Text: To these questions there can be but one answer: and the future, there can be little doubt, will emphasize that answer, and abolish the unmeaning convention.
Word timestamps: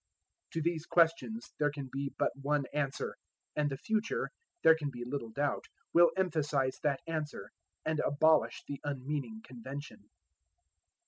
To 0.53 0.63
these 0.63 0.87
questions 0.87 1.53
there 1.59 1.69
can 1.69 1.87
be 1.93 2.11
but 2.17 2.35
one 2.35 2.63
answer: 2.73 3.13
and 3.55 3.69
the 3.69 3.77
future, 3.77 4.31
there 4.63 4.73
can 4.73 4.89
be 4.89 5.05
little 5.05 5.29
doubt, 5.29 5.65
will 5.93 6.09
emphasize 6.17 6.79
that 6.81 7.01
answer, 7.05 7.51
and 7.85 7.99
abolish 7.99 8.63
the 8.67 8.81
unmeaning 8.83 9.43
convention. 9.45 10.09